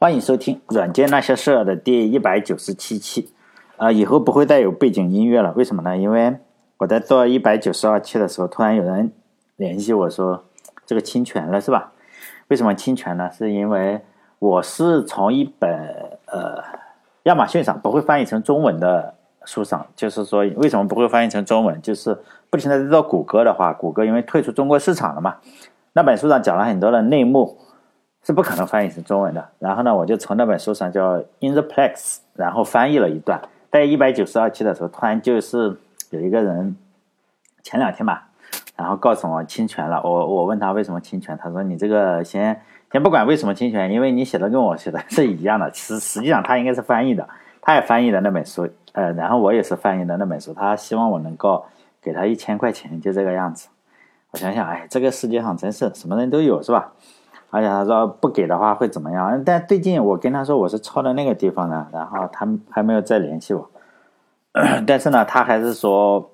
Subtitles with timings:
[0.00, 3.32] 欢迎收听《软件那些事儿》的第一百九十七期。
[3.76, 5.96] 啊，以后不会再有背景音乐了，为什么呢？
[5.96, 6.36] 因为
[6.76, 9.10] 我在做一百九十二期的时候，突然有人
[9.56, 10.44] 联系我说
[10.86, 11.90] 这个侵权了，是吧？
[12.46, 13.28] 为什么侵权呢？
[13.32, 14.00] 是因为
[14.38, 15.68] 我是从一本
[16.26, 16.62] 呃
[17.24, 21.82] 亚马逊上不会翻译成中文的书上，就是说为什么不会翻译成中文？
[21.82, 22.16] 就是
[22.50, 25.38] 不停的在做谷歌的话，谷歌因为退出中国市场了嘛，
[25.94, 27.58] 那本书上讲了很多的内幕。
[28.28, 29.42] 是不可能翻译成中文的。
[29.58, 31.94] 然后呢，我就从那本书上叫《In the Plex》，
[32.34, 33.40] 然后翻译了一段。
[33.72, 35.74] 在一百九十二期的时候，突然就是
[36.10, 36.76] 有一个人，
[37.62, 38.28] 前两天吧，
[38.76, 40.02] 然后告诉我侵权了。
[40.04, 42.60] 我我问他为什么侵权，他说你这个先
[42.92, 45.72] 先不管为什么侵权，因为你写的跟我写的 是一样的。
[45.72, 47.26] 实实际上他应该是翻译的，
[47.62, 50.52] 他也翻译的那本书，呃，然后我也是翻译的那本书。
[50.52, 51.64] 他希望我能够
[52.02, 53.70] 给他一千块钱，就这个样子。
[54.32, 56.92] 我想想，哎，这个世界上真是什么人都有，是吧？
[57.50, 59.42] 而且他说不给的话会怎么样？
[59.44, 63.70] 但最近我跟他说我是抄的那个地方呢，然后他还没有再联系我。
[64.86, 66.30] 但是呢，他还是说，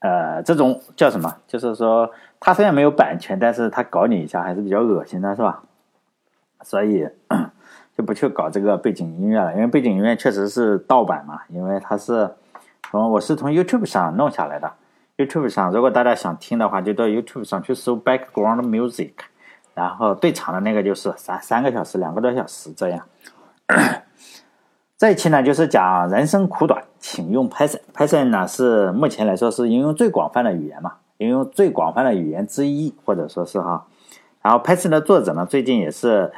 [0.00, 1.32] 呃，这种叫什么？
[1.46, 5.62] 就是说他虽然没有版权，但是他搞你一下还是比较恶心的，是吧？
[6.62, 7.06] 所以
[7.96, 12.30] 就不去搞这个背景音乐了，因为背景音乐确实是盗版嘛，因为它是
[12.90, 14.72] 从我是从 YouTube 上弄下来的。
[15.16, 19.12] YouTube 上如果大家想听的话，就到 YouTube 上去搜 Background Music。
[19.80, 23.00] 然后最长的那个就是三三个小时，两个多小时这样。
[24.98, 27.80] 这一期呢，就是讲人生苦短，请用 Python。
[27.94, 33.86] Python 呢是目前来说是应用最广泛的语言嘛，应用最广泛的语言之一，或者说是哈。
[34.42, 36.30] 然后 Python 的作者呢，最近也是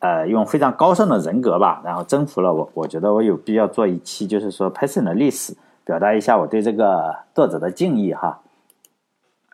[0.00, 2.68] 呃用非常高尚的人格吧，然后征服了我。
[2.74, 8.40] 我觉得我有必要做一期，就是说 Python 的历史，表达一下我对这个作者的敬意哈。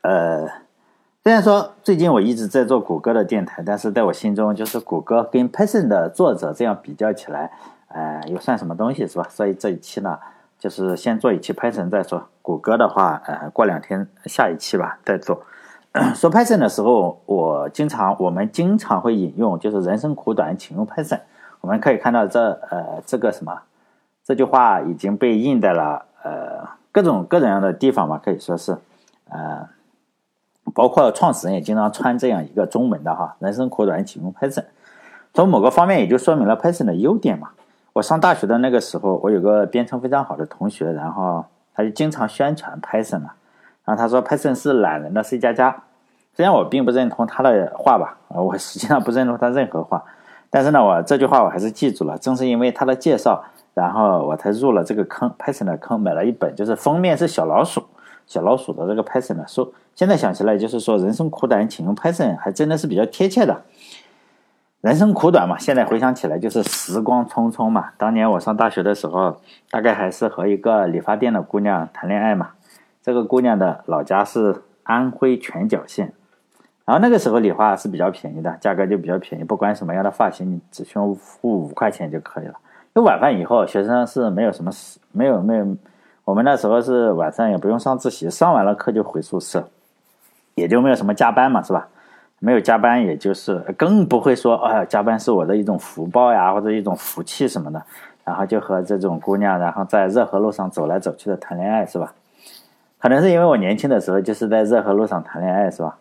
[0.00, 0.63] 呃。
[1.24, 7.50] 虽然说最近我一直在做谷歌的电台，但是在我心中，就是谷歌跟 Python 的作者这样比较起来，
[7.88, 9.26] 呃，又算什么东西是吧？
[9.30, 10.18] 所以这一期呢，
[10.58, 12.22] 就是先做一期 Python 再说。
[12.42, 15.42] 谷歌的话，呃，过两天下一期吧再做。
[16.14, 21.20] 说 Python 的时候，我经常我们经常会引用，就是人生苦短，请用 Python。
[21.62, 23.62] 我们可以看到这呃这个什么
[24.22, 28.76] 这句话已经被印在了呃各种各种样的地方嘛，可以说是
[29.30, 29.72] 呃。
[30.74, 34.64] 包括创始人也经常穿这样一个中文的哈，人生苦短，请用 Python。
[35.32, 37.50] 从某个方面也就说明了 Python 的优点嘛。
[37.92, 43.30] 我上大学的那个时候，我有个编程非常好的同学，然后他就经常宣传 Python 嘛。
[43.84, 45.82] 然后他说 Python 是懒人的 C 加加。
[46.34, 50.02] 虽然我并不认同他的话吧，我实际上不认同他任何话，
[50.50, 52.18] 但是呢，我这句话我还是记住了。
[52.18, 57.84] 正是因为他的介绍，然后我才入了这个坑，Python 的坑，买了一本就是封面是小老鼠。
[58.26, 63.62] 小老鼠的这个 Python 的书，现在想起来就是说，人生苦短，请用 Python，还真的是比较贴切的。
[64.80, 67.92] 人生苦短嘛，现在回想起来就是时光匆匆嘛。
[67.96, 69.40] 当年我上大学的时候，
[69.70, 72.50] 大概还是和一个理发店的姑娘谈恋爱嘛。
[73.02, 76.12] 这个姑娘的老家是安徽全角县，
[76.84, 82.54] 然后那个时候理发是比较便宜的，价格就比较便宜，不管什么样的发型，你只需要付五块钱就可以了。
[82.94, 85.76] 因为晚饭以后，学生是没有什么事，没有没有。
[86.24, 89.68] 我们那时候是晚上也不用上自习，上完了课就回宿舍，
[90.54, 91.88] 也就没有什么加班嘛，是吧？
[92.40, 97.82] 没有加班，也就是更不会说，哎，加班是我的一种福报呀，或者一种福气什么的。
[98.24, 102.14] 然后就和这种姑娘，然后在热河路上走来走去的谈恋爱，是吧？
[102.98, 105.98] 可能是因为我年轻的时候就是在热河路上谈恋爱，是吧？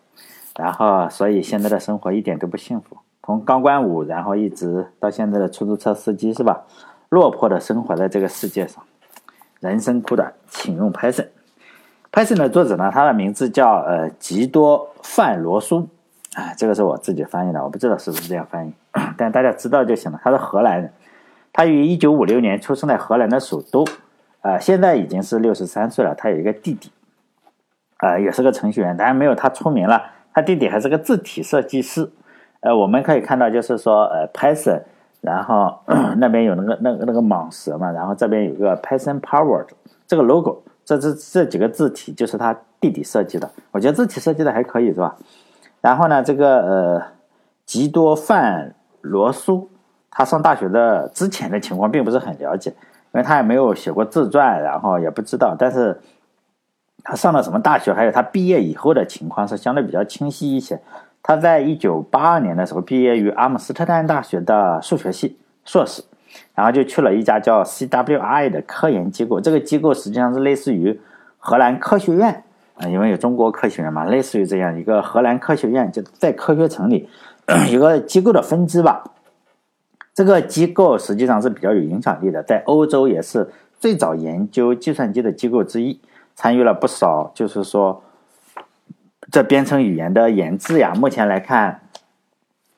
[0.56, 6.62] 然后所以现在的生活一点都不幸福，从钢管舞，然后一直到现在的出租车司机，是吧？
[7.10, 8.82] 落魄的生活在这个世界上。
[9.60, 11.28] 人生苦短，请用 Python。
[12.14, 15.88] Python 的作者呢，他的名字叫呃吉多范罗苏，
[16.34, 18.72] 啊，这个是我自己翻译的，我不知道是不是这样翻译，
[19.18, 20.20] 但大家知道就行了。
[20.22, 20.92] 他是荷兰人，
[21.52, 23.84] 他于一九五六年出生在荷兰的首都，
[24.42, 26.14] 呃，现在已经是六十三岁了。
[26.14, 26.92] 他有一个弟弟，
[27.98, 30.00] 呃，也是个程序员，当然没有他出名了。
[30.32, 32.08] 他弟弟还是个字体设计师。
[32.60, 34.82] 呃，我们可以看到，就是说，呃，Python。
[35.20, 35.80] 然后
[36.18, 39.66] 那边有那个那个那个蟒蛇嘛，然后这边有个 Python Powered
[40.06, 45.16] 这个 logo，这这这几个字体就是他弟弟设计的，我觉得字体设计的还可以是吧？
[45.80, 47.02] 然后呢，这个呃
[47.66, 49.70] 吉多范罗苏，
[50.10, 52.76] 他上大学的之前的情况并不是很了解，因
[53.12, 56.00] 为他也没有写过自传，然后也不知道，但是
[57.02, 60.80] 他上了什么大学，还有他毕业以后的情况是相对比较清晰一些。
[61.22, 66.02] 他在一九八二年的时候毕业于阿姆斯特丹大学的数学系硕士，
[66.54, 69.40] 然后就去了一家叫 CWI 的科研机构。
[69.40, 71.00] 这个机构实际上是类似于
[71.38, 72.44] 荷兰科学院
[72.76, 77.08] 啊，因为有中国科学院嘛，类似于这样一个荷兰科学院，就在科学城里
[77.70, 79.04] 一个机构的分支吧。
[80.14, 83.50] 这个机构实际上是比较有影响力的，在欧洲也是
[83.80, 86.00] 最早研究计算机的机构之一，
[86.36, 88.02] 参与了不少，就是说
[89.32, 90.92] 这编程语言的研制呀。
[90.94, 91.80] 目前来看，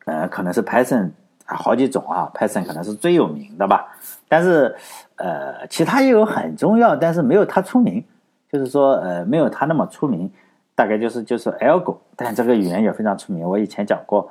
[0.06, 1.10] 呃，可能是 Python
[1.46, 3.86] 啊好几种啊，Python 可能是最有名的吧。
[4.28, 4.76] 但是，
[5.16, 8.04] 呃，其他也有很重要，但是没有它出名，
[8.52, 10.30] 就是说，呃，没有它那么出名。
[10.74, 13.48] 大概就是就是 Algo，但这个语言也非常出名。
[13.48, 14.30] 我以前讲过，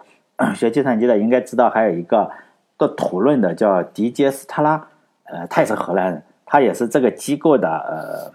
[0.53, 2.29] 学计算机的应该知道，还有一个
[2.77, 4.87] 做讨论的叫迪杰斯特拉，
[5.23, 8.31] 呃，他也是荷兰人，他也是这个机构的呃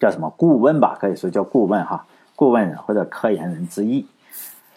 [0.00, 4.06] 叫什么顾问吧，可以说叫顾问哈，顾问或者科研人之一。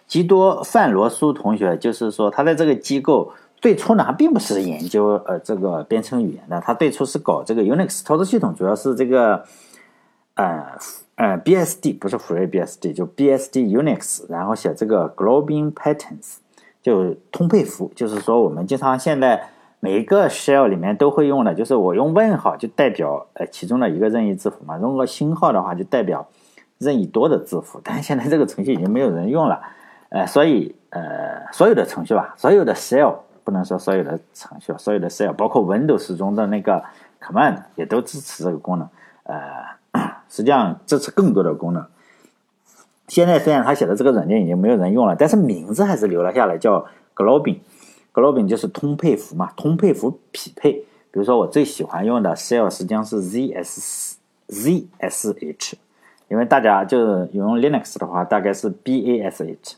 [0.08, 3.32] 基多范罗苏同学就是说，他在这个机构
[3.62, 9.44] 最初呢，他并不是研究呃这个编程语言的，他最初是搞这个 Unix 操作系统，主要是这个
[10.36, 10.66] 呃。
[11.18, 16.36] 呃，BSD 不是 FreeBSD，就 BSD Unix，然后写这个 Globing Patterns，
[16.84, 19.50] 就通配符，就是说我们经常现在
[19.80, 26.28] 每个 shell 里面都会用的，就是我用问号就代表呃其中的一个任意字符嘛，用个星号的话就代表
[26.78, 29.60] 任意多的字符，但是现在这个程序已经没有人用了，
[30.10, 36.84] 呃，所以呃所有的程序吧，所有的 shell 不能说所有的程序，所有的 shell，包括 Windows 中的那个
[37.22, 38.90] command 也都支持这个功能，
[39.24, 39.78] 呃。
[40.30, 41.84] 实际上支持更多的功能。
[43.08, 47.60] 现在虽然他写的这个软件已经没有人用了，但是名字还是留了下来，叫 Globing。
[48.14, 50.74] Globing 就是通配符嘛，通配符匹配。
[50.74, 54.16] 比如说我最喜欢用的 shell 实际上是 zs
[54.50, 55.74] zsh，
[56.28, 59.76] 因为大家就是用 Linux 的话，大概是 bash。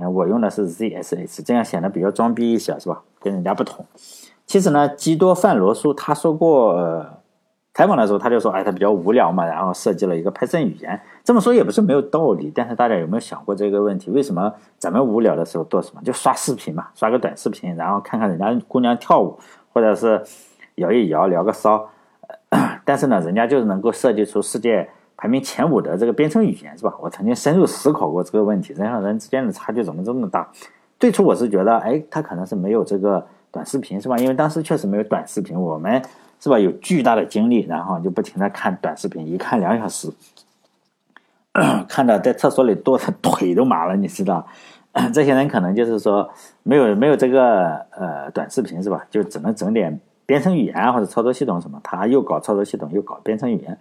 [0.00, 3.02] 嗯，我用的是 zsh，这样显得比较装逼一些，是吧？
[3.20, 3.84] 跟人家不同。
[4.46, 7.06] 其实呢，基多范罗苏他说过。
[7.74, 10.98] 采访的时候，他就说：“哎，他比较无聊嘛，然后设计了一个 Python 语言。
[11.22, 14.10] 这么说也不是没有道理，但是大家有没有想过这个问题？
[14.10, 16.00] 为什么咱们无聊的时候做什么？
[16.02, 19.38] 就刷视频嘛，刷个短视频，然后看看人家姑娘跳舞，
[19.74, 20.24] 或者是
[20.76, 21.90] 摇一摇，聊个骚。
[22.86, 26.94] 但是呢，人家就是能够设计出世界排名前五的这个编程语言，是吧？
[27.00, 30.48] 我曾经深入思考过这个问题：人和人之间的差距怎么这么大？
[30.98, 34.16] 最初我是觉得，哎，他可能是没有这个短视频，是吧？
[34.18, 36.02] 因为当时确实没有短视频，我们。”
[36.38, 36.58] 是吧？
[36.58, 40.12] 有巨大的精力，然后就不停的看短视频，一看两小时，
[41.88, 44.46] 看到在厕所里坐的腿都麻了，你知道？
[45.14, 46.28] 这些人可能就是说
[46.62, 49.06] 没有没有这个呃短视频是吧？
[49.10, 51.80] 就只能整点编程语言或者操作系统什么。
[51.82, 53.78] 他又搞操作系统，又搞编程语言。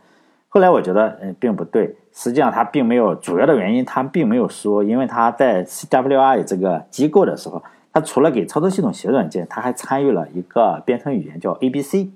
[0.55, 7.61] 后来我觉得嗯并不对，实际上他并没有主要的原因，他并没有说，因为他在 CWI 这个机构的时候，
[7.91, 12.07] 他除了给操作系统写软件，他还参与了一个编程语言叫 ABC。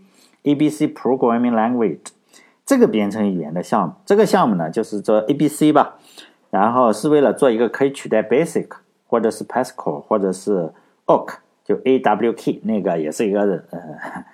[0.44, 2.00] A B C Programming Language
[2.66, 5.96] 这个编程语言的项目，这个项目呢就是做 A B C 吧，
[6.50, 8.70] 然后是为了做一个可以取代 Basic
[9.06, 10.72] 或者是 Pascal 或者是
[11.08, 11.34] Awk，
[11.66, 13.80] 就 A W K 那个也是一个呃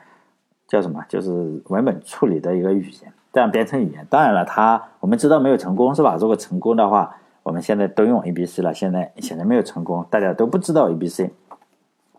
[0.69, 1.31] 叫什么，就是
[1.69, 4.07] 文本处理的一个语言，这样编程语言。
[4.09, 6.15] 当然了，它我们知道没有成功是吧？
[6.17, 8.73] 如果成功的话，我们现在都用 A B C 了。
[8.73, 11.33] 现在显然没有成功，大家都不知道 A B C。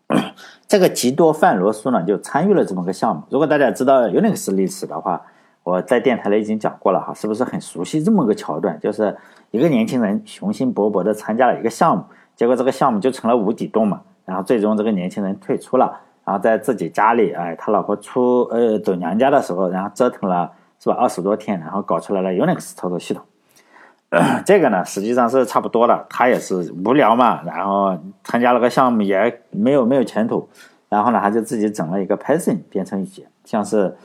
[0.69, 3.23] 这个吉多范罗苏呢，就参与了这么个项目。
[3.31, 5.23] 如果大家知道 Unix 历史的话，
[5.63, 8.79] 我在电台里已经讲过了哈，是不是很熟悉这么个桥段？
[8.79, 9.17] 就是
[9.53, 12.05] 一个年轻人雄心勃勃的参加了一个项目，
[12.35, 14.03] 结果这个项目就成了无底洞嘛。
[14.27, 23.23] 然后最终这个年轻人退出了，然后在自己家里，哎，他老婆出呃走娘家的时候，然后折腾了是吧二十多天，然后搞出来了 Unix 操作系统。
[24.47, 26.07] 这个呢，实际上是差不多的。
[26.09, 30.49] 他也是无聊嘛，然后参加了个项目，也没有没有前途。
[30.89, 33.97] 然后呢，他就自己整了一个 Python 编程语言，像是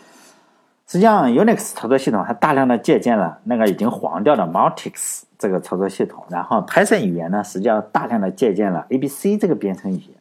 [0.87, 6.23] 实际上 Unix 操作系统还大量的借鉴了那个已经黄掉的 Multics 这个操作系统。
[6.29, 10.20] 然后 Python 语言呢，实际上大量的借鉴了 ABC 这个编程语言。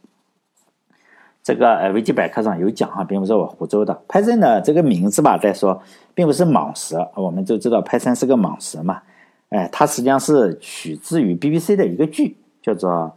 [1.42, 4.02] 这个呃维基百科上有讲哈，并不是我胡诌的。
[4.06, 5.82] Python 的这个名字吧，再说
[6.14, 9.02] 并不是蟒蛇，我们就知道 Python 是个蟒蛇嘛。
[9.48, 13.12] 哎，它实际上是取自于 BBC 的一个剧，叫做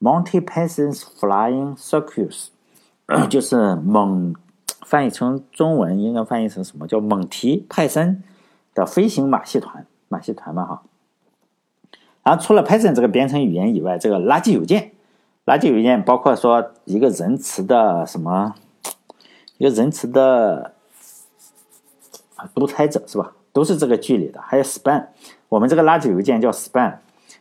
[0.02, 2.46] 《Monty Python's Flying Circus
[3.28, 4.34] 》，就是蒙
[4.86, 8.22] 翻译成中文应该翻译成什么叫蒙提派森
[8.74, 10.82] 的飞行马戏团，马戏团嘛哈。
[12.22, 14.92] 然后除了 Python 这个编程语言以外，这个垃圾邮件，
[15.46, 18.54] 垃圾邮件包括说一个仁慈的什么，
[19.58, 20.74] 一个仁慈的
[22.54, 23.32] 独裁者是吧？
[23.52, 25.06] 都是这个剧里的，还有 Span。
[25.48, 26.94] 我们这个垃圾邮件叫 Span，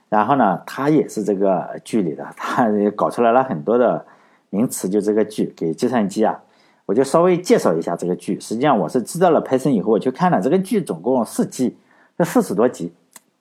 [0.09, 4.05] 然后呢，它也是这个剧里的，它也搞出来了很多的
[4.51, 6.39] 名词，就这个剧给计算机啊，
[6.85, 8.39] 我就稍微介绍一下这个剧。
[8.39, 11.75] 实际上我是知道了 Python 以后，我去看了这个剧，总共四季，
[12.17, 12.93] 这四十多集，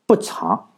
[0.06, 0.68] 不长，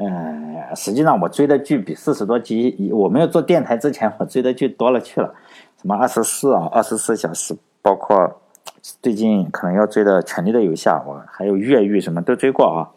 [0.00, 5.34] 嗯，实际上我追的剧比四十多集，我没有做电台之前，我追的剧多了去了，
[5.80, 8.40] 什么二十四啊，二十四小时，包括
[9.02, 12.88] 最近可能要追的《权力的游戏》，我还有越狱什么都追过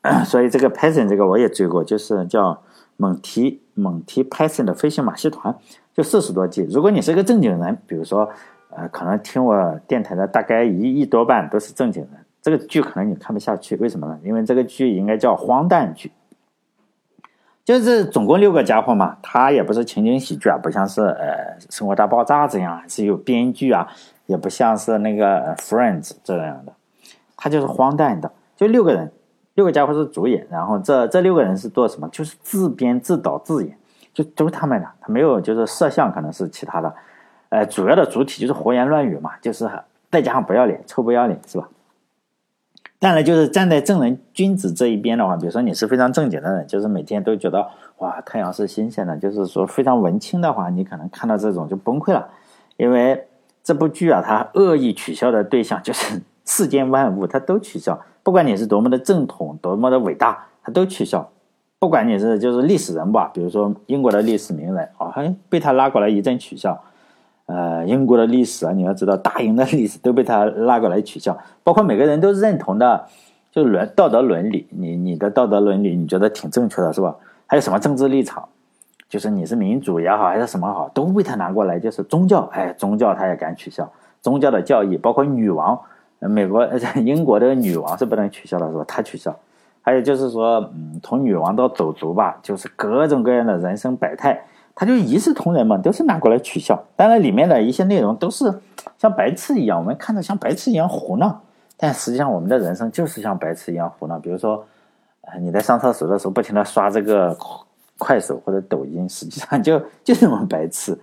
[0.00, 0.24] 啊。
[0.24, 2.62] 所以这个 Python 这个我也追过，就是叫
[2.96, 5.54] 蒙提蒙提 Python 的飞行马戏团，
[5.92, 6.66] 就四十多集。
[6.70, 8.26] 如果你是个正经人，比如说
[8.70, 14.18] 呃，可能听我电台的大概一一多半都是正经人，这个剧可能你看不下去，为什么呢？
[14.24, 16.10] 因为这个剧应该叫荒诞剧。
[17.64, 23.86] 就是总共六个家伙嘛，他也不是情景喜剧啊，不像是呃《生活大爆炸》这样是有编剧啊，
[24.26, 26.72] 也不像是那个《Friends》这样的，
[27.36, 28.30] 他就是荒诞的。
[28.56, 29.10] 就六个人，
[29.54, 32.08] 六个家伙是主演，然后这这六个人是做什么？
[32.08, 33.76] 就是自编自导自演，
[34.12, 36.92] 就都他们的，他没有就是摄像，可能是其他的，
[37.50, 39.70] 呃，主要的主体就是胡言乱语嘛，就是
[40.10, 41.68] 再加上不要脸，臭不要脸，是吧？
[43.00, 47.66] 当然，就是站在正人君子这一边的话，比如说你是非常正经的人，就是每天都觉得
[47.96, 52.28] 哇太阳是新鲜的，就是说非常文青的话，你可能看到这种就崩溃了，
[52.76, 53.26] 因为
[53.64, 61.26] 这部剧啊，它恶意取笑的对象就是世间万物，它都取笑，不管你是多么的正统，多么的伟大，它都取笑，
[61.78, 66.78] 不管你是就是历史人吧，比如说英国的历史名人啊，还被他拉过来一阵取笑。
[67.50, 73.04] 呃，英国的历史啊，你要知道，大英的历史都被他拉过来取笑，包括每个人都认同的，
[73.50, 77.16] 就伦道德伦理，你你的道德伦理，你觉得挺正确的，是吧？
[77.48, 78.48] 还有什么政治立场，
[79.08, 83.90] 就是你是民主也好，还是什么好，都被他拿过来，就是宗教，哎，宗教他也敢取笑，
[84.22, 85.76] 宗教的教义，包括女王，
[86.20, 86.64] 美国、
[87.04, 88.84] 英国的女王是不能取笑的，是吧？
[88.86, 89.34] 他取笑，
[89.82, 94.40] 还有就是说，嗯，从女王到走卒吧，就是各种各样的人生百态。
[94.74, 96.82] 他就一视同仁嘛，都是拿过来取笑。
[96.96, 98.52] 当然，里面的一些内容都是
[98.96, 101.40] 像白痴一样，我们看着像白痴一样胡闹。
[101.76, 104.18] 但实际上，我们的人生就是像白痴一样胡闹。
[104.18, 104.64] 比如说，
[105.40, 107.36] 你在上厕所的时候不停的刷这个
[107.98, 110.98] 快手或者抖音，实际上就 就是我们白痴。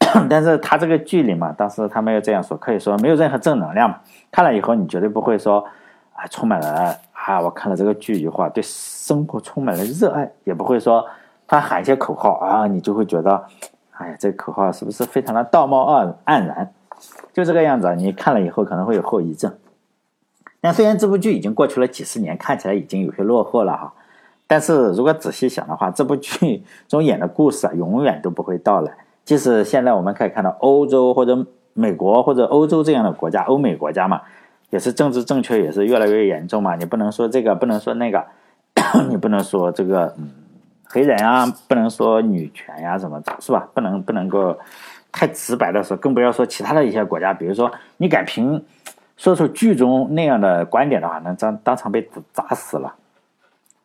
[0.28, 4.00] 但是他这个剧里嘛，当时他没有这样说，可以说没有任何正能量。
[4.30, 5.64] 看了以后，你绝对不会说
[6.14, 11.04] 啊，充满了啊，我看了这个剧以后，对生活充满了热爱，也不会说。
[11.52, 13.44] 他喊一些口号啊，你就会觉得，
[13.90, 16.72] 哎呀，这口号是不是非常的道貌岸岸然？
[17.34, 19.52] 就这个样子，你看了以后可能会有后遗症。
[20.62, 23.92] 那虽然这部剧已经过去了几十年，看起来已经有些落后了哈，
[24.46, 28.90] 但是如果仔细想的话，这部剧中演的故事啊，永远都不会到来。
[29.26, 34.22] 即使现在我们可以看到欧洲或者美国或者欧洲这样的国家，欧美国家嘛，
[34.70, 36.76] 也是政治正确也是越来越严重嘛。
[36.76, 38.24] 你不能说这个，不能说那个，
[39.10, 40.30] 你不能说这个，嗯。
[40.94, 43.66] 黑人啊，不能说女权呀，什么的，是吧？
[43.72, 44.54] 不能不能够
[45.10, 47.32] 太直白的说，更不要说其他的一些国家。
[47.32, 48.62] 比如说，你敢凭
[49.16, 52.94] 说出剧中那样的观点的话，那当当场被砸死了。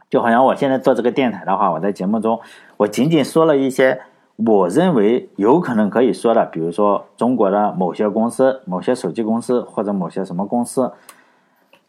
[0.10, 2.42] 就好像我现在做这个电台的话，我在节目中，
[2.76, 4.02] 我仅仅说了一些
[4.36, 10.92] 我认为有可能可以说的，比如说中国的某些公司、某些手机公司或者某些什么公司，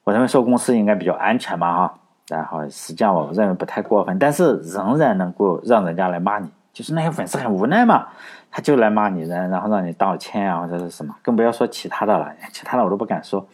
[0.05, 1.99] 我认为说公司应该比较安全嘛，哈。
[2.29, 8.07] 然后实际上我认为不太过分，但是仍然能够让人家来骂你，就是那些粉丝很无奈嘛，
[8.51, 13.45] 他就来骂你，然然后让你道歉啊或者是什么，更不要说其他的了，其他的我都不敢说。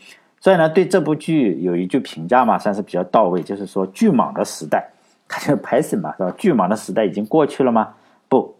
[0.40, 4.84] 所以呢，对这部剧有一句评价嘛，算是比较到位，就是说巨蟒的时代，
[5.28, 6.34] 他就拍什么是吧？
[6.36, 7.90] 巨蟒的时代已经过去了吗？
[8.28, 8.54] 不，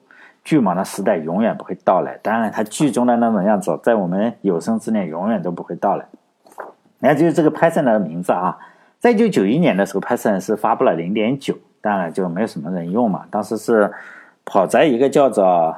[0.45, 2.17] 巨蟒的时代永远不会到来。
[2.23, 6.07] 当然，他剧中的那种样子，在我们有生之年永远都不会到来。
[7.01, 8.57] 那就是这个拍摄的名字啊。
[9.05, 13.27] 在一九九一年的时候，Python 是发布了零点九，当然就没有什么人用嘛。
[13.31, 13.93] 当时是
[14.47, 15.77] 跑在一个叫做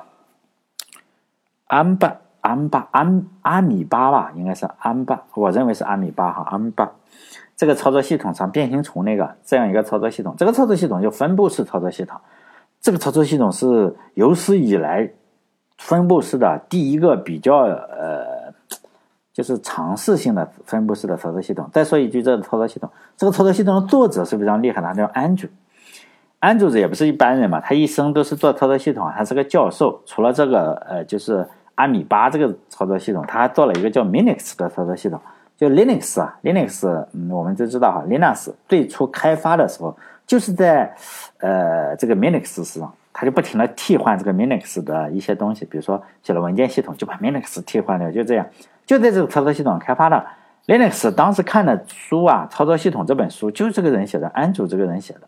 [1.66, 6.92] 安巴安巴安阿米巴吧，应该是安巴，我认为是阿米巴哈安巴
[7.56, 10.36] 这个操作系统上，变形虫那个这样一个操作系统。
[10.38, 12.20] 这个操作系统就分布式操作系统，
[12.80, 15.10] 这个操作系统是有史以来
[15.78, 18.15] 分布式的第一个比较呃。
[19.36, 21.68] 就是尝试性的分布式的操作系统。
[21.70, 22.88] 再说一句，这个操作系统，
[23.18, 25.46] 这个操作系统的作者是非常厉害的，他叫安卓。
[26.38, 30.00] 安卓也不是一般人嘛，他一生都是做操作系统，他是个教授。
[30.06, 35.20] 除了这个，呃，就是阿米巴这个操作系统，他还做了一个叫 Linux 的操作系统。
[35.58, 39.94] 就 Linux 啊，Linux，嗯，我们都知道哈，Linux 最初开发的时候
[40.26, 40.94] 就是在
[41.40, 48.46] 呃这个 Minix 上，他就不停的替换这个 Minix 的一些东西，比如说写了文件系统，就把 Minix 替换掉，就这样。
[48.86, 50.24] 就在这个操作系统开发的
[50.66, 55.22] Linux，当时看的书啊，《操作系统》这本书就是这个人写的，安卓这个人写的。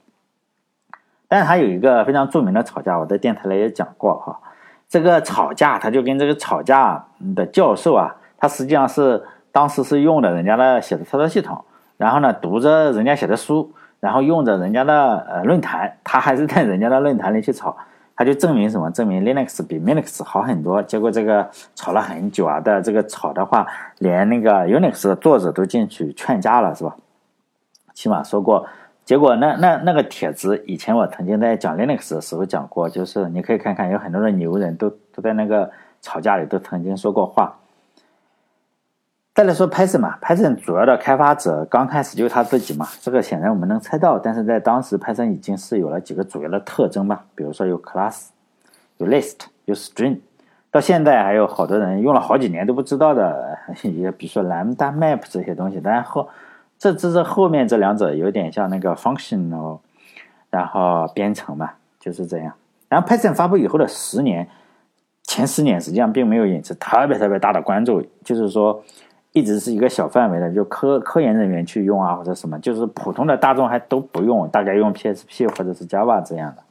[1.29, 4.41] 但是他有一个非常著名的吵架，我在电台里也讲过哈。
[4.89, 7.05] 这个吵架，他就跟这个吵架
[7.37, 9.23] 的教授啊，他实际上是
[9.53, 11.63] 当时是用的人家的写的操作系统，
[11.99, 17.77] 然后呢读着人家写的书，然后用着人家的呃论坛，他还是在人家的论坛里去吵，
[18.19, 18.91] 他就证明什么？
[18.91, 20.83] 证明 Linux 比 minux 好很多。
[20.83, 23.65] 结果这个吵了很久啊的这个吵的话，
[23.99, 26.97] 连那个 Unix 的作者都进去劝架了，是吧？
[27.95, 28.67] 起码说过。
[29.05, 35.71] 结果那那那个帖子，以前我曾经在讲 Linux 的时候讲过，就是你可以看看，有很多的牛人都都在那个
[36.03, 37.58] 吵架里都曾经说过话。
[39.39, 44.19] 再来说 Python 嘛，Python 主要的开发者刚开始就是他自己嘛，这个显然我们能猜到。
[44.19, 48.31] 但是在当时，Python 已经是有了几个主要的特征吧，比如说有 class，
[48.97, 50.19] 有 list，有 string。
[50.73, 55.81] 到现在还有好多人用了好几年都不知道的， 也比如说 lambda map 这些东西。
[55.85, 56.29] 然后
[56.77, 59.79] 这这这后面这两者有点像那个 functional，
[60.51, 62.53] 然后编程嘛，就是这样。
[62.89, 64.49] 然后 Python 发布以后的十年，
[65.23, 68.83] 前十年实际上并没有引起特别特别大的关注，就是说。
[69.39, 76.63] 一直是一个小范围的，就科科研人员去用啊，或者什么，就是普通的大众还都不用，大家用 PHP 或者是 Java 这样的，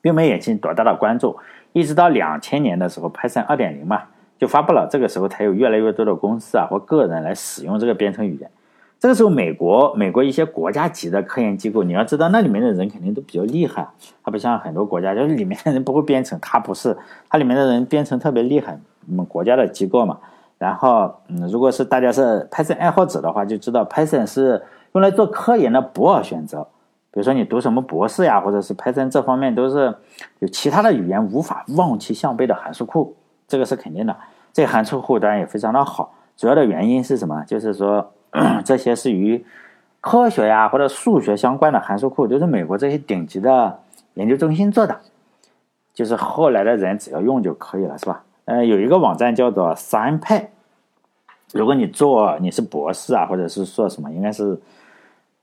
[0.00, 1.36] 并没引起多大的关注。
[1.74, 4.04] 一直到两千年的时候，Python 二点零嘛
[4.38, 8.50] 就发布了，这个时候才有越来越多的公司啊或个人来使用这个编程语言。
[8.98, 13.86] 这个时候，美国美国一些国家级的科研机构，你要知道那里面的人肯定都比较厉害，
[14.24, 16.96] 它不像很多国家，就是里面的人不会编程，它不是，
[17.28, 20.18] 它里面的人编程特别厉害，我们国家的机构嘛。
[20.58, 26.66] 然后，嗯，如果是大家是 Python 爱好者的话，就知道 Python 是用来做科研的不二选择。
[27.10, 29.94] 比如说你读什么博士呀，或者是 Python 这方面都是
[30.38, 33.16] 有其他的语言无法望其项背的函数库，
[33.48, 34.16] 这个是肯定的。
[34.52, 37.42] 这函数库当然也非常的好，主要的原因是什么？
[37.46, 38.12] 就是说
[38.64, 39.44] 这些是与
[40.00, 43.78] 科学呀或者数学相关的函数库，都是美国这些顶级的
[44.14, 45.00] 研究中心做的，
[45.94, 48.22] 就是后来的人只要用就可以了，是吧？
[48.46, 50.46] 呃，有一个网站叫做 SciPy，
[51.52, 54.60] 如果你做你是博士啊，或者是说什么，应该是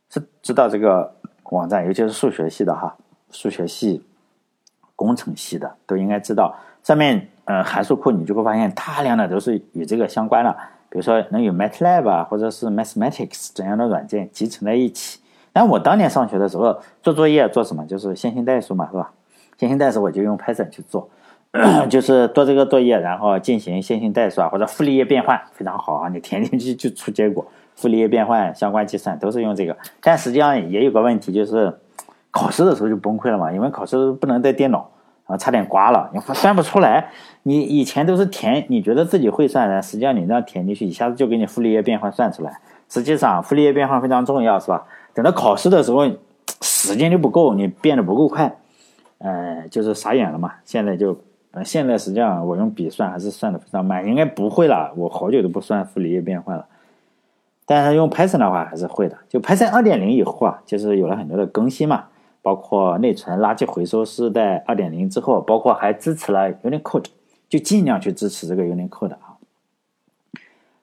[0.09, 1.13] 是知道这个
[1.51, 2.95] 网站，尤其是数学系的哈，
[3.29, 4.05] 数学系、
[4.95, 6.55] 工程系的都应该知道。
[6.81, 10.51] 上面呃函数库你就会发现大量的都是与这个相关的，
[10.89, 15.19] 比如说能有 MATLAB 啊，或者是 Mathematics 这样的软件集成在一起。
[15.51, 19.11] 但我当年上学的时候做作业做什么，就是线性代数嘛，是吧？
[19.57, 21.09] 线性代数我就用 Python 去做。
[21.87, 26.09] 就是做这个作业，然后进行线性代数啊，或者傅立叶变换，非常好啊！
[26.09, 29.77] 你填进去就出结果，傅立叶变换相关计算都是用这个。
[30.01, 31.71] 但实际上也有个问题，就是
[32.31, 34.89] 考试的时候就崩溃了嘛，因为考试不能带电脑
[35.27, 37.11] 啊，差点刮了，你算不出来。
[37.43, 42.59] 你以前都是填，你觉得自己会算的，实际上你这样填进去，一下子就给你傅立叶变换算出来。
[42.89, 44.87] 实际上傅立叶变换非常重要，是吧？
[45.13, 46.09] 等到考试的时候，
[46.61, 48.55] 时间就不够，你变得不够快，
[49.19, 50.53] 呃，就是傻眼了嘛。
[50.65, 51.15] 现在就。
[51.53, 54.91] 呃，现在实际上我用笔算还是算的非常慢，应该不会了。
[54.95, 56.65] 我好久都不算傅里叶变换了，
[57.67, 59.15] 但是用 Python 的话还是会的。
[59.29, 62.05] 就 Python 二点零以后啊，就是有了很多的更新嘛，
[62.41, 67.05] 包括内存垃圾回收是在二点零之后，包括还支持了 Unicode，
[67.47, 69.37] 就尽量去支持这个 Unicode 啊。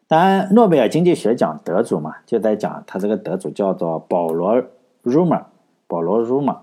[0.07, 4.63] 当然，诺贝尔经济学奖得主嘛，就在讲他这个得主叫做保罗
[5.03, 5.43] Rumer，
[5.89, 6.59] 保罗 Rumer。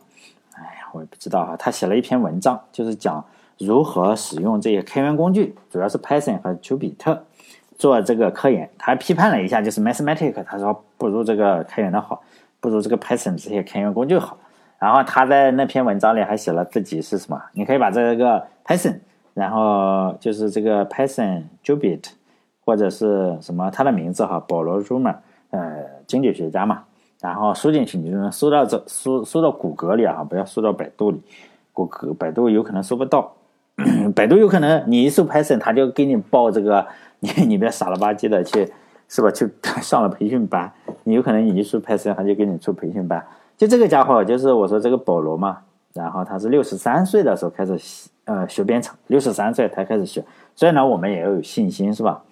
[0.53, 3.25] 哎呀，我也不知道啊，他写了一篇文章，就是讲。
[3.59, 7.23] 如何使用这些开源工具，主要是 Python 和丘比特
[7.77, 8.69] 做这个科研？
[8.77, 12.21] 他批判了一下，就是 Mathematic，他说不如这个开源的好，
[12.59, 14.37] 不如这个 Python 这些开源工具好。
[14.79, 17.41] 然后他在那篇文章里还写了自己是什么？
[17.53, 18.99] 你可以把这个 Python，
[19.33, 22.09] 然后就是这个 Python Jupyter
[22.63, 25.15] 或者是什么他的名字哈，保罗 Rumer，
[25.49, 26.83] 呃，经济学家嘛，
[27.19, 31.19] 然后输进去，你就能搜到这搜搜到谷歌里啊，不要搜到百度里，
[31.73, 33.33] 谷歌百度有可能搜不到。
[34.15, 36.85] 百度有可能你一搜 Python，他就给你报这个，
[37.19, 38.71] 你你别傻了吧唧的去，
[39.07, 39.29] 是吧？
[39.29, 39.47] 去
[39.81, 40.71] 上了培训班，
[41.03, 43.23] 你有可能你一搜 Python，他就给你出培训班。
[43.55, 45.59] 就这个家伙，就是我说这个保罗嘛，
[45.93, 47.77] 然后他是六十三岁的时候开始
[48.25, 50.23] 呃学编程，六十三岁才开始学。
[50.55, 52.23] 所以呢，我们也要有信心，是吧？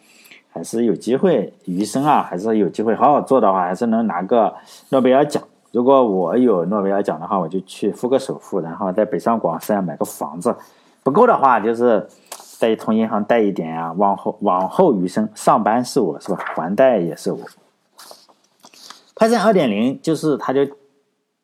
[0.52, 4.54] 还是有机会，余生啊，还是有机会好好做的话，还是能拿个
[4.90, 5.44] 诺贝尔奖。
[5.72, 10.56] 如果我有诺贝尔奖的话，我就去付个首付，然后在北上广深买个房子。
[11.06, 12.08] 不够的话，就是
[12.58, 13.94] 再从银行贷一点呀。
[13.96, 16.38] 往后往后余生，上班是我是吧？
[16.44, 17.40] 还贷也是我。
[19.14, 20.62] Python 二点零就是它就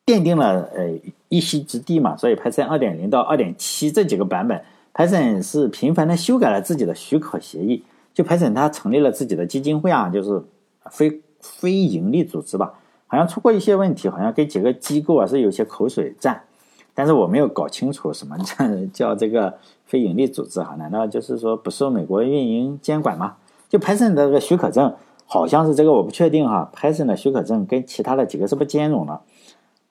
[0.04, 2.18] 奠定了呃一席之地嘛。
[2.18, 4.60] 所以 Python 二点零到二点七这几个版本
[4.96, 7.84] ，Python 是频繁的修改了自己的许可协议。
[8.16, 10.44] 就 Python 它成立了自己的基金会啊，就是
[10.90, 12.74] 非非盈利组织吧，
[13.06, 16.42] 好像出过一些问题，好像跟几个机构啊是有些口水战。
[16.94, 18.56] 但是我没有搞清楚什么叫
[18.94, 19.54] 叫这个
[19.86, 20.76] 非盈利组织哈？
[20.76, 23.36] 难道就是说不受美国运营监管吗？
[23.70, 24.94] 就 Python 的这个许可证
[25.26, 26.70] 好像是这个，我不确定哈。
[26.76, 29.22] Python 的许可证跟其他的几个是不兼容的，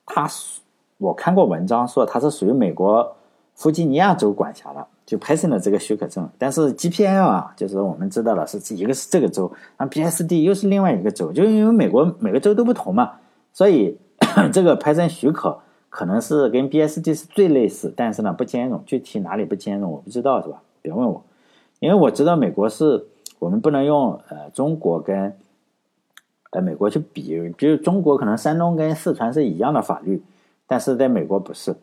[0.04, 0.28] 它
[0.98, 3.16] 我看过文章说它是属于美国
[3.54, 6.28] 弗吉尼亚州管辖的，就 Python 的这个许可证。
[6.36, 13.12] 但是 GPL 啊，就是我们知道了是一个是这个州，然后 BSD 又是另外一个州，就因为美国每个州都不同嘛，
[13.54, 13.98] 所以
[14.52, 15.58] 这个 Python 许可
[15.90, 20.62] 可能是跟 BSD 是最类似，但是呢不兼容，具体哪里不兼容我不知道是吧？
[20.80, 21.22] 别问我，
[21.80, 23.04] 因为我知道美国是
[23.38, 25.36] 我们不能用呃中国跟。
[26.52, 30.20] 呃美国去比，比如中国可能山东跟四川是一样的法律，
[30.66, 31.76] 但是在美国不是，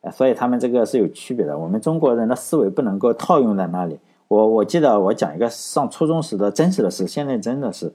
[0.00, 1.58] 呃所以他们这个是有区别的。
[1.58, 3.98] 我们中国人的思维不能够套用在那里。
[4.28, 7.92] 我我记得我讲一个上初中时的真实的事，现在真的是，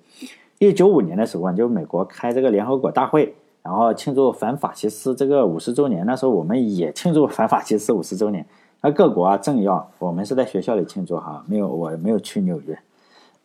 [0.60, 8.46] 一九九五年的时候，就美国开这个联合国大会，然后庆祝反法西斯这个五十周年，那时候我们也庆祝反法西斯五十周年，
[8.82, 12.80] 那各国啊政要，我们是在学校里庆祝哈，没有我没有去纽约。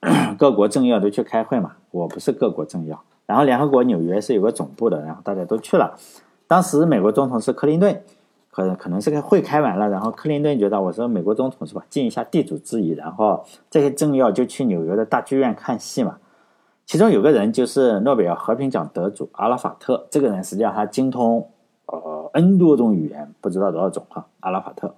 [0.39, 3.03] 各国政要都去开会嘛，我不是各国政要。
[3.25, 5.97] 然后联合国纽约是有个总部的，然后大家都去了。
[6.47, 8.03] 当时美国总统是克林顿，
[8.51, 16.19] 可可能是个会开完了，然后克林顿觉得我说美国总统是吧，尽一下地主之谊，然后这些政要就去纽约的大剧院看戏嘛。
[16.87, 21.51] 其中有个人就是诺贝尔和平奖得主阿拉法特，这个人实际上他精通
[21.87, 24.95] 呃 N 多种语言，不知道多少种哈，阿拉法特。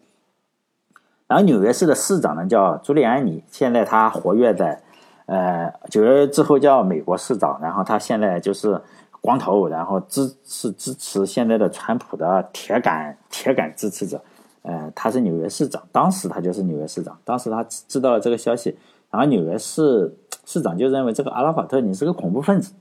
[1.26, 4.82] 然后纽约市的市长呢叫朱利安尼，现在他活跃在。
[5.26, 8.80] 呃，九月之后叫美国市长，然后他现在就是
[9.20, 14.18] 光头，然后支是支持现在的川普的铁杆铁杆支持者。
[14.62, 18.78] 呃，他是纽约市长，当时他就是纽约市长，当时他知道了这个消息，
[19.10, 22.72] 然后纽约市市长就认为这个阿拉法特你是个恐怖分子，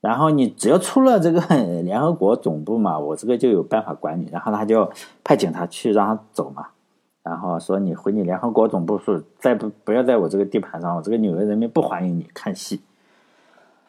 [0.00, 1.40] 然后你只要出了这个
[1.82, 4.90] 联合国总部嘛，我这个就有办法管你，然后他就
[5.22, 6.66] 派警察去让他走嘛。
[7.22, 12.82] 然后说你回你联合国总部去，再不不要在我这个地盘上，我这个纽约人民不欢迎你看戏。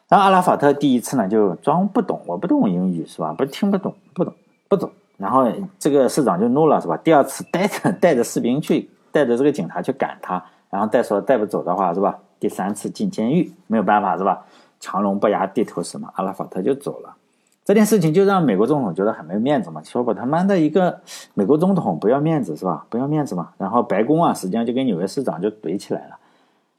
[0.07, 3.33] 然后阿拉法特第一次呢就装不懂，我不懂英语是吧？
[3.33, 4.33] 不听不懂，不懂
[4.69, 4.89] 不懂。
[5.17, 6.95] 然后这个市长就怒了是吧？
[6.95, 12.19] 第二次带着 带着士兵去，带着这个警察去赶他，然后再说带不走的话是吧？
[12.37, 14.45] 第三次进监狱，没有办法是吧？
[14.81, 17.15] 强龙不压地头蛇嘛，阿拉法特就走了。
[17.63, 20.99] 这件事情就让美国总统觉得很没面子嘛，说我他妈的一个
[21.33, 22.85] 美国总统不要面子是吧？
[22.89, 23.51] 不要面子嘛。
[23.57, 26.17] 然后白宫啊，实际上就跟纽约市长就怼起来了。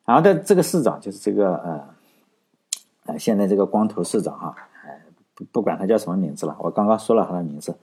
[0.05, 1.85] 然后在这个市长就是这个呃
[3.07, 4.55] 呃，现在这个光头市长哈，
[4.85, 5.01] 哎
[5.35, 7.75] 不不管他叫什么名字了，我刚刚说了他的名字。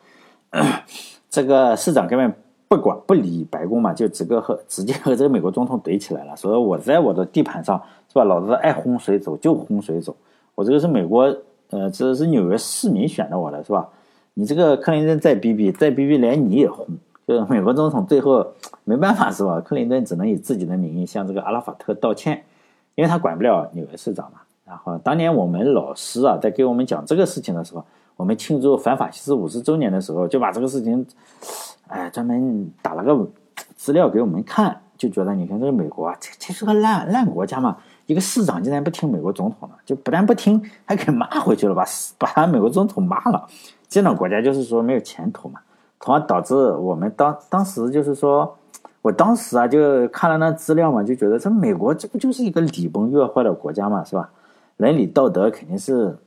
[1.28, 2.32] 这个市长根本
[2.76, 8.24] 不管不理白宫嘛，就直个和直接和这个美国总统怼起来了，说我在我的地盘上是吧？
[8.24, 10.16] 老子爱轰谁走就轰谁走，
[10.56, 11.36] 我这个是美国。
[11.70, 13.90] 呃，这是纽约市民选的我的，是吧？
[14.36, 16.86] 你这个克林顿再逼逼，再逼逼，连你也轰，
[17.28, 18.46] 就是美国总统最后
[18.84, 19.60] 没办法，是吧？
[19.60, 22.44] 克林顿只能以自己的名义向这个阿拉法特道歉，
[22.94, 24.42] 因为他管不了纽约市长嘛。
[24.66, 27.84] 然后当年我们老师啊，在给我们讲这个事情的时候，
[28.16, 31.04] 我们庆祝反法西斯五十周年的时候，就把这个事情，
[31.88, 33.30] 哎，专门打了个
[33.76, 37.78] 资料给我们看，就觉得你看这个美国啊，这这是个烂烂国家嘛。
[38.06, 41.86] 一个市长竟然不听美国总统的，就不但不听，还给骂回去了，把
[42.18, 43.48] 把美国总统骂了。
[43.88, 45.62] 这种国家就是说没有前途嘛，
[46.02, 48.58] 从而导致我们当当时就是说，
[49.02, 54.30] 我当时啊就看了那资料嘛，就觉得这美国这不就是一个礼崩乐坏的国家嘛，是吧？
[54.76, 56.18] 伦理道德肯定是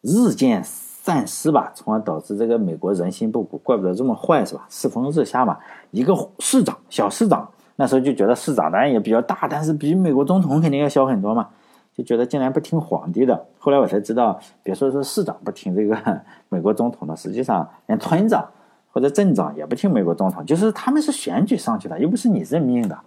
[0.00, 0.64] 日渐
[1.08, 4.66] 丧失吧，从而导致这个美国人心不古，怪不得这么坏，是吧？
[4.68, 5.56] 世风日下嘛，
[5.90, 7.48] 一个市长，小市长。
[7.76, 11.48] 那时候就觉得市长当然也比较大，但是比美国总统肯定要小很多嘛，
[11.96, 13.46] 就觉得竟然不听皇帝的。
[13.58, 15.96] 后来我才知道，别说是市长不听这个
[16.50, 18.46] 美国总统的，实际上连村长
[18.92, 22.98] 或者镇长也不听美国总统，就是他们是选举上去的，又不是你任命的，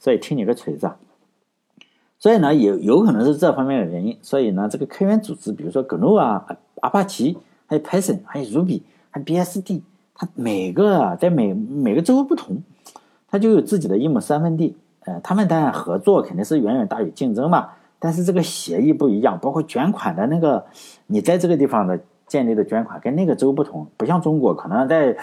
[0.00, 0.90] 所以听你个锤子。
[2.18, 4.18] 所以呢，有有可能是这方面的原因。
[4.22, 6.44] 所以呢，这个开源组织，比如说 GNU 啊、
[6.80, 9.82] 阿帕奇、还有 Python、还有 Ruby、还有 BSD，
[10.14, 12.62] 它每个在每每个州不同。
[13.28, 17.70] 它就有自己的一亩三分地，呃，他们当然合作肯定是远远大于竞争嘛。
[17.98, 20.64] 但是这个协议不一样，包括捐款的那个，
[21.08, 25.16] 你在这个地方的建立的捐款跟那个州不同，不像中国，可能在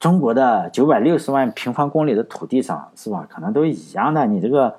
[0.00, 3.28] 中国的九百六十万平方公里的土地上，是吧？
[3.30, 4.74] 可能都一样的，你这个，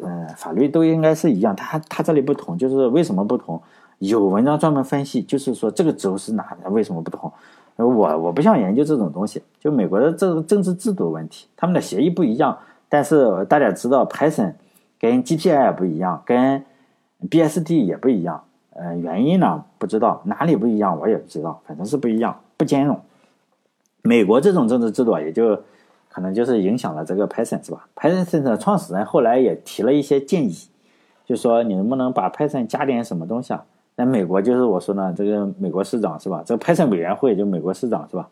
[0.00, 1.56] 呃，法律都应该是一样。
[1.56, 3.60] 他他这里不同，就是为什么不同？
[3.98, 7.32] 有文章专门分析，就是说这个轴是哪的，为什么不同？
[7.76, 7.84] 我
[8.18, 12.56] 我不想研究这种东西，就美国的这个政治制度问题，他们的协议不一样。
[12.88, 14.52] 但是大家知道，Python
[15.00, 16.64] 跟 GPL 不一样，跟
[17.28, 18.44] BSD 也不一样。
[18.70, 23.00] 呃，原因呢不知道，哪里不一样我也不知道，反正是不一样，不兼容。
[24.02, 25.58] 美国这种政治制度也就
[26.08, 30.54] 可能就是影响了这个 Python 是吧？Python 的创始人后来也提了一些建议，
[31.24, 33.64] 就说你能不能把 Python 加点什么东西啊？
[33.96, 36.42] 在美国就是我说呢，这个美国市长是吧？
[36.44, 38.28] 这个 Python 委员会就美国市长是吧？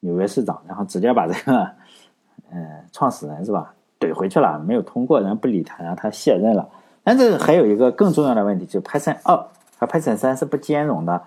[0.00, 1.70] 纽约市长，然后直接把这个，
[2.52, 3.74] 嗯，创始人是吧？
[3.98, 6.68] 怼回去了，没有通过，然后不理他，然后他卸任了。
[7.02, 9.36] 但这还有一个更重要的问题，就 Python 二
[9.78, 11.22] 和 Python 三是不兼容的。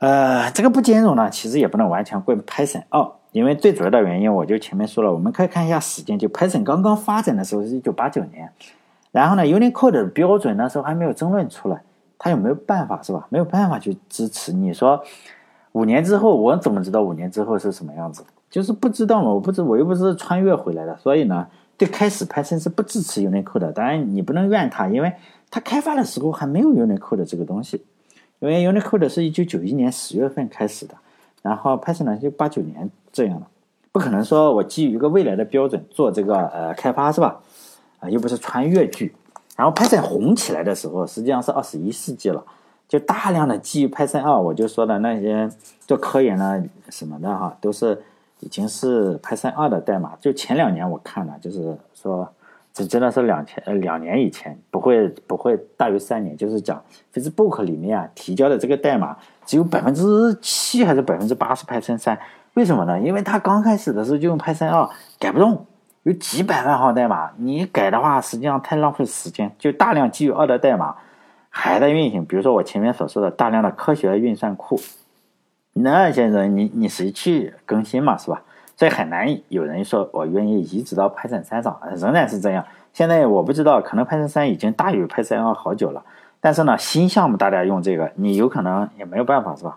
[0.00, 8.52] 呃，这个不兼容呢，其实也不能完全怪 Python 二，因为最主要的原因，我就前面说了，我们可以看一下时间，就 Python 刚刚发展的时候是一九八九年，
[9.10, 11.82] 然后呢，Unicode 的标准那时候还没有争论出来，
[12.18, 13.26] 他有没有办法是吧？
[13.30, 14.52] 没有办法去支持。
[14.52, 15.02] 你说
[15.72, 18.24] 五年之后，我怎么知道五年之后是什么样子？
[18.50, 21.46] 就是不知道嘛，我不知我又不是穿越回来的，所以呢，
[21.78, 23.72] 最开始 Python 是不支持 Unicode 的。
[23.72, 25.12] 当然你不能怨他，因为
[25.50, 27.84] 他开发的时候还没有 Unicode 这个东西。
[28.40, 30.94] 因为 Unicode 是一九九一年十月份开始的，
[31.42, 33.46] 然后 Python 呢就八九年这样的，
[33.92, 37.40] 不可能说我基于一个未来的标准做这个呃开发是吧？
[38.00, 39.14] 啊，又不是穿越剧。
[39.58, 42.42] 然后 Python 红起来的时候，实际上是二十一世纪了，
[42.88, 48.00] 就大量的基于 Python 二，我就说的那些做科研呢什么的哈，都是
[48.40, 50.16] 已经是 Python 二的代码。
[50.20, 52.32] 就前两年我看了，就是说。
[52.70, 56.36] 这真的是两千呃两年以前，不会不会大于三年。
[56.36, 56.80] 就是讲
[57.12, 62.16] Facebook 里面啊提交的这个代码只有百分之七还是百分之八是 Python 三，
[62.54, 63.00] 为什么呢？
[63.00, 65.66] 因为它刚开始的时候就用 Python 二，改不动，
[66.08, 70.94] 有几百万行代码，你改的话实际上太浪费时间，就大量基于二的代码
[71.50, 72.24] 还在运行。
[72.24, 74.80] 比如说我前面所说的大量的科学运算库，
[75.74, 78.40] 那些人你你谁去更新嘛，是吧？
[78.74, 82.64] 所以很难有人说我愿意移植到 Python 三上，仍然是这样。
[82.94, 86.02] 现在我不知道，可能 Python 三已经大于 Python 二好久了。
[86.40, 89.76] 但是呢，新项目大家用这个，你有可能也没有办法，是吧？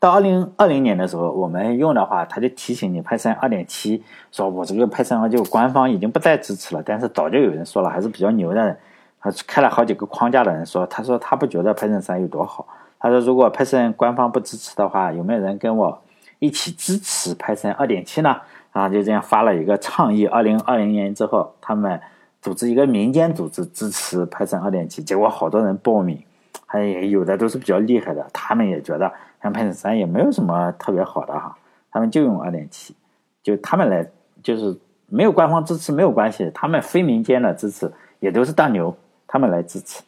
[0.00, 6.82] 到二零二零年的时候，我们用的话，他就提醒你 Python 二点七，说我这个 Python 二就官方已经不再支持了。
[6.84, 8.76] 但是早就有人说了，还是比较牛的人，
[9.20, 12.66] 他开了好几个框架的人说，他说他不觉得 Python 三有多好。
[13.00, 16.00] 他说如果 Python 官方不支持的话，有没有人跟我？
[16.40, 18.36] 一起支持 Python 二点七呢？
[18.70, 20.24] 啊，就这样发了一个倡议。
[20.24, 22.00] 二零二零年之后，他们
[22.40, 26.22] 组织一个民间组织支持 Python 二点七，结果好多人报名，
[26.70, 29.10] 还有的都是比较厉害的，他们也觉得
[29.42, 31.56] 像 Python 三也没有什么特别好的哈，
[31.90, 32.94] 他们就用二点七，
[33.42, 34.06] 就他们来，
[34.42, 38.94] 就是没有官方支持没有关系，他们非民间的支持也都是大牛，
[39.26, 40.02] 他们来支持。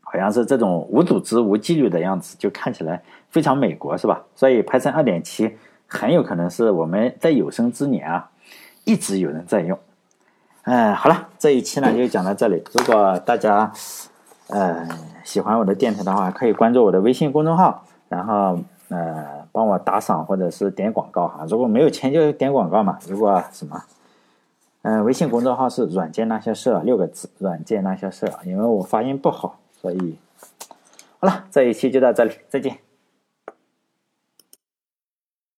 [0.00, 4.22] 好像是这种无组织、无纪律的样子，就看起来非常美国，是吧？
[4.36, 5.56] 所以 Python 二点七
[5.88, 8.30] 很有可能是我们在有生之年啊，
[8.84, 9.78] 一直有人在用。
[10.62, 12.62] 哎，好了，这一期呢就讲到这里。
[12.72, 13.72] 如果大家
[14.52, 14.88] 呃
[15.24, 21.44] 喜欢我的电台的话，可以关注我的微信公众号，然后呃帮我打赏或者是点广告哈。
[21.48, 22.98] 如果没有钱就点广告嘛。
[23.08, 23.82] 如果什么，
[24.82, 29.58] 嗯，微信公众号是“软件那些事”六个字，“软件那些事”，因为我发音不好。
[29.80, 30.18] 所以，
[31.20, 32.76] 好了，这一期就到这里，再见。